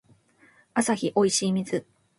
[0.73, 1.85] アサヒおいしい水